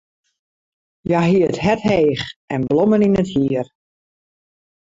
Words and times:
Hja 1.05 1.19
hie 1.27 1.45
it 1.49 1.61
hert 1.65 1.83
heech 1.89 2.25
en 2.55 2.61
blommen 2.69 3.05
yn 3.07 3.15
it 3.21 3.29
hier. 3.35 3.65